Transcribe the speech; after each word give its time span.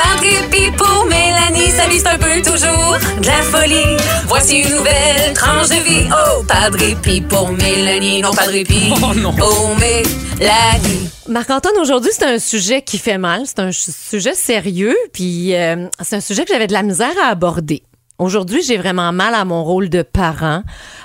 Par 0.00 0.20
dépit 0.20 0.70
pour 0.76 1.06
Mélanie, 1.06 1.70
sa 1.70 1.88
vie 1.88 1.98
c'est 1.98 2.06
un 2.08 2.18
peu 2.18 2.40
toujours 2.42 2.96
de 3.20 3.26
la 3.26 3.42
folie. 3.42 3.96
Voici 4.26 4.58
une 4.60 4.70
nouvelle 4.76 5.32
tranche 5.34 5.68
de 5.70 5.74
vie. 5.84 6.08
Oh, 6.10 6.42
pas 6.44 6.70
de 6.70 6.78
répit 6.78 7.20
pour 7.20 7.50
Mélanie, 7.52 8.20
non 8.22 8.32
pas 8.32 8.46
de 8.46 8.52
répit 8.52 8.92
Oh, 9.02 9.14
non. 9.14 9.32
pour 9.32 9.76
Mélanie. 9.78 11.10
Marc-Antoine, 11.28 11.76
aujourd'hui, 11.80 12.10
c'est 12.14 12.24
un 12.24 12.38
sujet 12.38 12.82
qui 12.82 12.96
fait 12.98 13.18
mal. 13.18 13.42
C'est 13.44 13.58
un 13.58 13.70
sujet 13.72 14.34
sérieux, 14.34 14.96
puis 15.12 15.54
euh, 15.54 15.88
c'est 16.00 16.16
un 16.16 16.20
sujet 16.20 16.44
que 16.44 16.52
j'avais 16.52 16.66
de 16.68 16.72
la 16.72 16.82
misère 16.82 17.12
à 17.22 17.28
aborder. 17.30 17.82
Aujourd'hui, 18.18 18.62
j'ai 18.62 18.78
vraiment 18.78 19.12
mal 19.12 19.32
à 19.32 19.44
mon 19.44 19.62
rôle 19.62 19.88
de 19.88 20.02
parent 20.02 20.64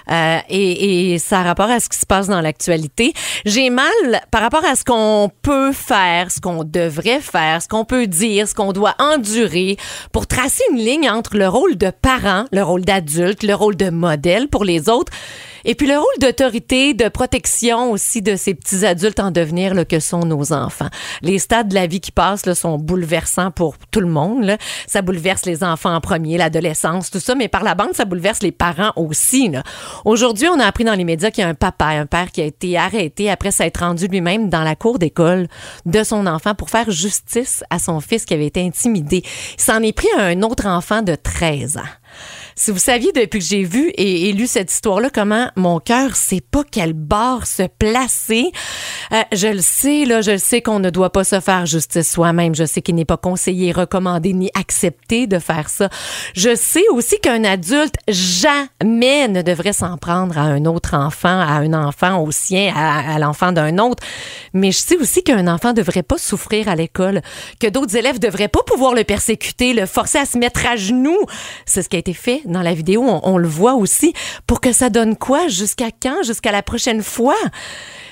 euh, 0.10 0.40
et, 0.50 1.14
et 1.14 1.20
ça 1.20 1.42
a 1.42 1.44
rapport 1.44 1.70
à 1.70 1.80
ce 1.80 1.88
qui 1.88 2.00
se 2.00 2.08
passe 2.08 2.26
dans 2.26 2.42
l'actualité. 2.42 3.14
J'ai 3.46 3.70
mal 3.70 3.86
par 4.32 4.42
rapport 4.42 4.66
à 4.66 4.76
ce 4.76 4.84
qu'on 4.84 5.30
peut 5.44 5.74
faire, 5.74 6.32
ce 6.32 6.42
qu'on 6.42 6.64
devrait 6.64 7.22
faire, 7.22 7.62
ce 7.62 7.68
qu'on 7.68 7.86
peut 7.86 8.08
dire, 8.08 8.48
ce 8.48 8.56
qu'on 8.56 8.74
doit 8.74 8.96
endurer 8.98 9.78
pour 10.12 10.26
tracer 10.26 10.64
une 10.72 10.80
ligne 10.80 11.08
entre 11.08 11.38
le 11.38 11.48
rôle 11.48 11.78
de 11.78 11.92
parent, 11.92 12.46
le 12.52 12.64
rôle 12.64 12.82
d'adulte, 12.82 13.44
le 13.44 13.54
rôle 13.54 13.76
de 13.76 13.92
modèle 13.92 14.48
pour 14.48 14.64
les 14.64 14.90
autres 14.90 15.14
et 15.66 15.76
puis 15.76 15.88
le 15.88 15.98
rôle 15.98 16.20
d'autorité, 16.20 16.94
de 16.94 17.08
protection 17.08 17.92
aussi 17.92 18.22
de 18.22 18.36
ces 18.36 18.54
petits 18.54 18.86
adultes 18.86 19.20
en 19.20 19.32
devenir 19.32 19.74
là, 19.74 19.86
que 19.86 20.00
sont 20.00 20.26
nos 20.26 20.52
enfants. 20.52 20.90
Les 21.22 21.40
stades 21.40 21.70
de 21.70 21.74
la 21.74 21.88
vie 21.88 22.02
qui 22.02 22.12
passent 22.12 22.46
là, 22.46 22.56
sont 22.56 22.78
bouleversants 22.78 23.52
pour 23.52 23.78
tout 23.92 24.02
le 24.02 24.08
monde. 24.08 24.44
là. 24.44 24.58
Ça 24.88 25.02
bouleverse 25.02 25.46
les 25.46 25.64
enfants 25.64 25.96
en 25.96 26.02
premier, 26.02 26.38
l'adolescence, 26.38 27.03
tout 27.12 27.20
ça, 27.20 27.36
mais 27.36 27.48
par 27.48 27.64
la 27.64 27.76
bande, 27.76 27.94
ça 27.94 28.06
bouleverse 28.06 28.42
les 28.42 28.52
parents 28.52 28.92
aussi. 28.96 29.52
Aujourd'hui, 30.06 30.48
on 30.48 30.60
a 30.60 30.66
appris 30.66 30.84
dans 30.84 30.94
les 30.94 31.04
médias 31.04 31.32
qu'il 31.32 31.44
y 31.44 31.46
a 31.46 31.50
un 31.50 31.54
papa, 31.54 31.88
un 31.88 32.06
père 32.06 32.32
qui 32.32 32.42
a 32.42 32.46
été 32.46 32.78
arrêté 32.78 33.30
après 33.30 33.52
s'être 33.52 33.80
rendu 33.80 34.08
lui-même 34.08 34.50
dans 34.50 34.64
la 34.64 34.76
cour 34.76 35.00
d'école 35.00 35.48
de 35.86 36.04
son 36.04 36.28
enfant 36.28 36.56
pour 36.56 36.70
faire 36.70 36.90
justice 36.90 37.64
à 37.70 37.80
son 37.80 38.00
fils 38.00 38.26
qui 38.26 38.34
avait 38.34 38.48
été 38.48 38.62
intimidé. 38.62 39.24
Il 39.58 39.62
s'en 39.62 39.82
est 39.82 39.94
pris 39.94 40.08
à 40.18 40.24
un 40.24 40.42
autre 40.42 40.68
enfant 40.68 41.02
de 41.02 41.16
13 41.16 41.78
ans. 41.78 41.82
Si 42.56 42.72
vous 42.72 42.80
saviez 42.80 43.12
depuis 43.12 43.40
que 43.40 43.46
j'ai 43.46 43.64
vu 43.64 43.92
et, 43.96 44.32
lu 44.34 44.48
cette 44.48 44.72
histoire-là, 44.72 45.10
comment 45.10 45.50
mon 45.56 45.80
cœur 45.80 46.16
sait 46.16 46.42
pas 46.42 46.64
quelle 46.64 46.94
barre 46.94 47.48
se 47.48 47.64
placer, 47.64 48.52
euh, 49.12 49.22
je 49.32 49.48
le 49.48 49.62
sais, 49.62 50.06
là, 50.06 50.22
je 50.22 50.32
le 50.32 50.38
sais 50.38 50.62
qu'on 50.62 50.80
ne 50.80 50.90
doit 50.90 51.12
pas 51.12 51.24
se 51.24 51.40
faire 51.40 51.66
justice 51.66 52.12
soi-même. 52.12 52.56
Je 52.56 52.66
sais 52.66 52.82
qu'il 52.82 52.96
n'est 52.96 53.06
pas 53.06 53.18
conseillé, 53.18 53.72
recommandé 53.72 54.34
ni 54.34 54.50
accepté 54.54 55.28
de 55.28 55.40
faire 55.40 55.70
ça. 55.70 55.90
Je 56.36 56.56
sais 56.56 56.84
aussi 56.92 57.20
qu'un 57.20 57.44
adulte 57.44 57.96
jamais 58.08 59.28
ne 59.28 59.42
devrait 59.42 59.74
s'en 59.74 59.98
prendre 59.98 60.38
à 60.38 60.44
un 60.44 60.66
autre 60.66 60.96
enfant, 60.96 61.40
à 61.40 61.54
un 61.60 61.74
enfant 61.74 62.22
au 62.22 62.32
sien, 62.32 62.74
à, 62.76 63.18
l'enfant 63.20 63.52
d'un 63.52 63.78
autre. 63.80 64.04
Mais 64.54 64.72
je 64.72 64.78
sais 64.78 64.98
aussi 64.98 65.24
qu'un 65.24 65.48
enfant 65.48 65.74
devrait 65.74 66.04
pas 66.04 66.18
souffrir 66.18 66.70
à 66.70 66.76
l'école, 66.76 67.22
que 67.60 67.68
d'autres 67.68 67.96
élèves 67.96 68.20
devraient 68.20 68.48
pas 68.48 68.64
pouvoir 68.64 68.94
le 68.94 69.04
persécuter, 69.04 69.74
le 69.74 69.86
forcer 69.86 70.20
à 70.20 70.26
se 70.26 70.38
mettre 70.38 70.66
à 70.66 70.76
genoux. 70.76 71.26
C'est 71.66 71.82
ce 71.82 71.90
qui 71.90 71.96
a 71.96 72.00
été 72.00 72.14
fait 72.14 72.42
dans 72.46 72.62
la 72.62 72.74
vidéo. 72.74 73.04
On, 73.24 73.38
le 73.38 73.48
voit 73.48 73.74
aussi. 73.74 74.14
Pour 74.48 74.62
que 74.62 74.72
ça 74.72 74.90
donne 74.90 75.16
quoi? 75.16 75.48
Jusqu'à 75.48 75.90
quand? 75.92 76.24
Jusqu'à 76.24 76.52
la 76.52 76.64
prochaine 76.64 77.02
fois? 77.02 77.36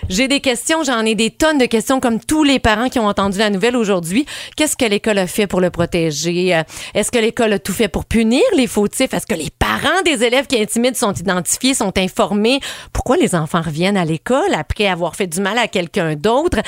J'ai 0.09 0.27
des 0.27 0.39
questions, 0.39 0.83
j'en 0.83 1.05
ai 1.05 1.15
des 1.15 1.29
tonnes 1.29 1.57
de 1.57 1.65
questions 1.65 1.99
comme 1.99 2.19
tous 2.19 2.43
les 2.43 2.59
parents 2.59 2.89
qui 2.89 2.99
ont 2.99 3.07
entendu 3.07 3.37
la 3.37 3.49
nouvelle 3.49 3.77
aujourd'hui. 3.77 4.25
Qu'est-ce 4.57 4.75
que 4.75 4.85
l'école 4.85 5.19
a 5.19 5.27
fait 5.27 5.47
pour 5.47 5.61
le 5.61 5.69
protéger? 5.69 6.55
Euh, 6.55 6.63
Est-ce 6.93 7.11
que 7.11 7.19
l'école 7.19 7.53
a 7.53 7.59
tout 7.59 7.73
fait 7.73 7.87
pour 7.87 8.05
punir 8.05 8.41
les 8.55 8.67
fautifs? 8.67 9.13
Est-ce 9.13 9.27
que 9.27 9.35
les 9.35 9.51
parents 9.79 10.01
des 10.03 10.23
élèves 10.23 10.47
qui 10.47 10.61
intimident 10.61 10.97
sont 10.97 11.13
identifiés, 11.13 11.73
sont 11.73 11.97
informés? 11.97 12.59
Pourquoi 12.91 13.15
les 13.15 13.35
enfants 13.35 13.61
reviennent 13.61 13.95
à 13.95 14.03
l'école 14.03 14.53
après 14.53 14.87
avoir 14.87 15.15
fait 15.15 15.27
du 15.27 15.39
mal 15.39 15.57
à 15.57 15.67
quelqu'un 15.67 16.15
d'autre? 16.15 16.59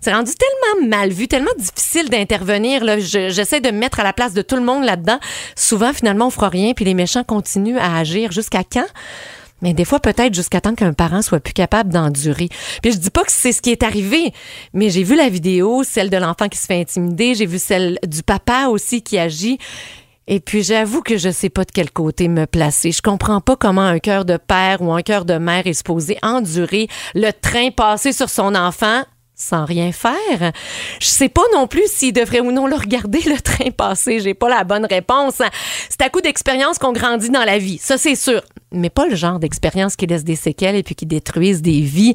C'est 0.00 0.12
rendu 0.12 0.32
tellement 0.34 0.86
mal 0.88 1.10
vu, 1.10 1.26
tellement 1.26 1.50
difficile 1.58 2.08
d'intervenir. 2.08 2.82
J'essaie 3.00 3.60
de 3.60 3.70
me 3.70 3.78
mettre 3.78 3.98
à 4.00 4.04
la 4.04 4.12
place 4.12 4.32
de 4.32 4.42
tout 4.42 4.56
le 4.56 4.62
monde 4.62 4.84
là-dedans. 4.84 5.18
Souvent, 5.56 5.92
finalement, 5.92 6.26
on 6.26 6.30
fera 6.30 6.48
rien, 6.48 6.72
puis 6.72 6.84
les 6.84 6.94
méchants 6.94 7.24
continuent 7.24 7.78
à 7.78 7.98
agir. 7.98 8.30
Jusqu'à 8.30 8.62
quand? 8.62 8.86
Mais 9.60 9.74
des 9.74 9.84
fois, 9.84 10.00
peut-être 10.00 10.34
jusqu'à 10.34 10.60
temps 10.60 10.74
qu'un 10.74 10.92
parent 10.92 11.22
soit 11.22 11.40
plus 11.40 11.54
capable 11.54 11.92
d'endurer. 11.92 12.48
Puis 12.82 12.92
je 12.92 12.98
dis 12.98 13.10
pas 13.10 13.22
que 13.22 13.32
c'est 13.32 13.52
ce 13.52 13.62
qui 13.62 13.70
est 13.70 13.82
arrivé, 13.82 14.32
mais 14.72 14.90
j'ai 14.90 15.04
vu 15.04 15.16
la 15.16 15.28
vidéo, 15.28 15.84
celle 15.84 16.10
de 16.10 16.16
l'enfant 16.16 16.48
qui 16.48 16.58
se 16.58 16.66
fait 16.66 16.80
intimider, 16.80 17.34
j'ai 17.34 17.46
vu 17.46 17.58
celle 17.58 17.98
du 18.06 18.22
papa 18.22 18.66
aussi 18.68 19.02
qui 19.02 19.18
agit. 19.18 19.58
Et 20.28 20.40
puis 20.40 20.62
j'avoue 20.62 21.02
que 21.02 21.16
je 21.16 21.30
sais 21.30 21.50
pas 21.50 21.64
de 21.64 21.70
quel 21.72 21.90
côté 21.90 22.28
me 22.28 22.46
placer. 22.46 22.92
Je 22.92 23.02
comprends 23.02 23.40
pas 23.40 23.56
comment 23.56 23.82
un 23.82 23.98
cœur 23.98 24.24
de 24.24 24.36
père 24.36 24.80
ou 24.80 24.92
un 24.92 25.02
cœur 25.02 25.24
de 25.24 25.34
mère 25.34 25.66
est 25.66 25.72
supposé 25.72 26.18
endurer 26.22 26.88
le 27.14 27.30
train 27.32 27.70
passé 27.70 28.12
sur 28.12 28.30
son 28.30 28.54
enfant 28.54 29.02
sans 29.34 29.64
rien 29.64 29.90
faire. 29.92 30.52
Je 31.00 31.06
sais 31.06 31.28
pas 31.28 31.42
non 31.54 31.66
plus 31.66 31.86
s'il 31.86 32.12
devrait 32.12 32.40
ou 32.40 32.52
non 32.52 32.66
le 32.66 32.76
regarder 32.76 33.20
le 33.26 33.40
train 33.40 33.70
passer. 33.70 34.20
J'ai 34.20 34.34
pas 34.34 34.48
la 34.48 34.64
bonne 34.64 34.86
réponse. 34.86 35.42
C'est 35.88 36.02
à 36.02 36.10
coup 36.10 36.20
d'expérience 36.20 36.78
qu'on 36.78 36.92
grandit 36.92 37.30
dans 37.30 37.44
la 37.44 37.58
vie. 37.58 37.78
Ça, 37.78 37.98
c'est 37.98 38.14
sûr. 38.14 38.42
Mais 38.72 38.90
pas 38.90 39.06
le 39.06 39.14
genre 39.14 39.38
d'expérience 39.38 39.96
qui 39.96 40.06
laisse 40.06 40.24
des 40.24 40.36
séquelles 40.36 40.76
et 40.76 40.82
puis 40.82 40.94
qui 40.94 41.06
détruisent 41.06 41.62
des 41.62 41.80
vies. 41.80 42.14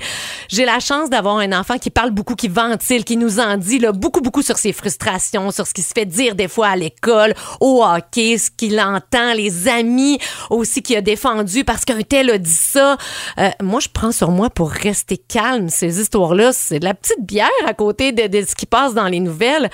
J'ai 0.50 0.66
la 0.66 0.80
chance 0.80 1.10
d'avoir 1.10 1.38
un 1.38 1.58
enfant 1.58 1.78
qui 1.78 1.90
parle 1.90 2.12
beaucoup, 2.12 2.36
qui 2.36 2.48
ventile, 2.48 3.04
qui 3.04 3.18
nous 3.18 3.40
en 3.40 3.58
dit 3.58 3.80
là, 3.80 3.92
beaucoup, 3.92 4.22
beaucoup 4.22 4.42
sur 4.42 4.58
ses 4.58 4.74
frustrations, 4.74 5.52
sur 5.52 5.68
ce 5.68 5.74
qui 5.74 5.82
se 5.82 5.92
fait 5.94 6.06
dire 6.06 6.36
des 6.36 6.48
fois 6.48 6.68
à 6.68 6.76
l'école, 6.76 7.34
au 7.60 7.84
hockey, 7.84 8.38
ce 8.38 8.50
qu'il 8.52 8.80
entend, 8.80 9.34
les 9.34 9.68
amis 9.68 10.20
aussi 10.50 10.82
qu'il 10.82 10.98
a 10.98 11.02
défendu 11.02 11.64
parce 11.64 11.86
qu'un 11.86 12.02
tel 12.02 12.30
a 12.30 12.38
dit 12.38 12.50
ça. 12.50 12.98
Euh, 13.38 13.50
moi, 13.62 13.80
je 13.80 13.90
prends 13.92 14.12
sur 14.12 14.32
moi 14.32 14.50
pour 14.50 14.72
rester 14.72 15.18
calme. 15.18 15.70
Ces 15.70 16.00
histoires-là, 16.00 16.52
c'est 16.54 16.80
de 16.80 16.86
la 16.86 16.94
petite 16.94 17.22
bière 17.22 17.48
à 17.66 17.74
côté 17.74 18.12
de, 18.12 18.28
de 18.28 18.46
ce 18.46 18.56
qui 18.56 18.66
passe 18.66 18.94
dans 18.94 19.08
les 19.08 19.20
nouvelles. 19.20 19.70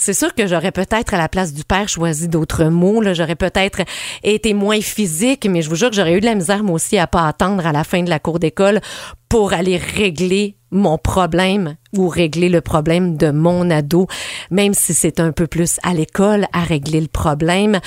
C'est 0.00 0.14
sûr 0.14 0.32
que 0.32 0.46
j'aurais 0.46 0.70
peut-être, 0.70 1.12
à 1.12 1.18
la 1.18 1.28
place 1.28 1.52
du 1.52 1.64
père, 1.64 1.88
choisi 1.88 2.28
d'autres 2.28 2.66
mots. 2.66 3.02
J'aurais 3.14 3.34
peut-être 3.34 3.80
été 4.22 4.54
moins 4.54 4.80
physique, 4.80 5.44
mais 5.50 5.60
je 5.60 5.68
vous 5.68 5.74
jure 5.74 5.90
que 5.90 5.96
j'aurais 5.96 6.14
eu 6.14 6.20
de 6.20 6.24
la 6.24 6.36
misère, 6.36 6.62
moi 6.62 6.76
aussi, 6.76 6.98
à 6.98 7.08
pas 7.08 7.26
attendre 7.26 7.66
à 7.66 7.72
la 7.72 7.82
fin 7.82 8.04
de 8.04 8.08
la 8.08 8.20
cour 8.20 8.38
d'école 8.38 8.80
pour 9.28 9.52
aller 9.52 9.76
régler 9.76 10.54
mon 10.70 10.98
problème 10.98 11.74
ou 11.96 12.06
régler 12.06 12.48
le 12.48 12.60
problème 12.60 13.16
de 13.16 13.32
mon 13.32 13.68
ado, 13.70 14.06
même 14.52 14.72
si 14.72 14.94
c'est 14.94 15.18
un 15.18 15.32
peu 15.32 15.48
plus 15.48 15.80
à 15.82 15.94
l'école 15.94 16.46
à 16.52 16.62
régler 16.62 17.00
le 17.00 17.08
problème. 17.08 17.80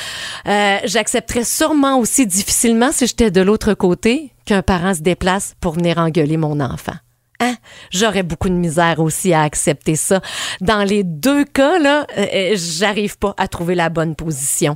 Euh, 0.47 0.77
J'accepterais 0.83 1.45
sûrement 1.45 1.97
aussi 1.97 2.27
difficilement 2.27 2.91
si 2.91 3.07
j'étais 3.07 3.31
de 3.31 3.41
l'autre 3.41 3.73
côté 3.73 4.33
qu'un 4.43 4.61
parent 4.61 4.93
se 4.93 5.01
déplace 5.01 5.55
pour 5.61 5.73
venir 5.73 5.97
engueuler 5.97 6.35
mon 6.35 6.59
enfant. 6.59 6.95
Hein? 7.41 7.55
J'aurais 7.89 8.23
beaucoup 8.23 8.49
de 8.49 8.53
misère 8.53 8.99
aussi 8.99 9.33
à 9.33 9.41
accepter 9.41 9.95
ça. 9.95 10.21
Dans 10.61 10.83
les 10.83 11.03
deux 11.03 11.43
cas, 11.43 11.79
là, 11.79 12.05
euh, 12.17 12.25
euh, 12.33 12.55
j'arrive 12.55 13.17
pas 13.17 13.33
à 13.37 13.47
trouver 13.47 13.73
la 13.73 13.89
bonne 13.89 14.15
position. 14.15 14.75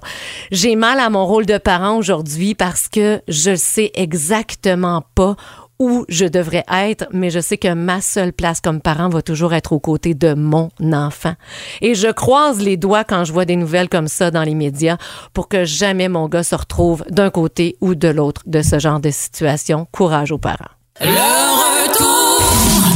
J'ai 0.52 0.76
mal 0.76 1.00
à 1.00 1.12
mon 1.12 1.26
rôle 1.26 1.46
de 1.46 1.60
parent 1.60 1.96
aujourd'hui 1.96 2.56
parce 2.56 2.90
que 2.90 3.22
je 3.28 3.56
sais 3.56 3.92
exactement 3.94 5.04
pas 5.14 5.36
où 5.78 6.06
je 6.08 6.26
devrais 6.26 6.64
être, 6.72 7.06
mais 7.12 7.30
je 7.30 7.40
sais 7.40 7.58
que 7.58 7.74
ma 7.74 8.02
seule 8.02 8.34
place 8.34 8.62
comme 8.62 8.82
parent 8.82 9.10
va 9.10 9.22
toujours 9.22 9.54
être 9.54 9.74
aux 9.74 9.80
côtés 9.80 10.14
de 10.14 10.34
mon 10.34 10.70
enfant. 10.82 11.34
Et 11.82 11.96
je 11.96 12.08
croise 12.08 12.60
les 12.62 12.78
doigts 12.78 13.04
quand 13.04 13.26
je 13.26 13.34
vois 13.34 13.46
des 13.46 13.58
nouvelles 13.58 13.90
comme 13.90 14.08
ça 14.08 14.32
dans 14.32 14.44
les 14.44 14.56
médias 14.56 14.98
pour 15.34 15.50
que 15.50 15.66
jamais 15.66 16.08
mon 16.08 16.28
gars 16.28 16.44
se 16.44 16.56
retrouve 16.56 17.04
d'un 17.10 17.30
côté 17.30 17.76
ou 17.82 17.94
de 17.94 18.08
l'autre 18.08 18.42
de 18.46 18.62
ce 18.62 18.80
genre 18.80 19.00
de 19.00 19.12
situation. 19.12 19.86
Courage 19.92 20.32
aux 20.32 20.38
parents. 20.38 20.72
Le 21.02 21.75
tú. 21.98 22.95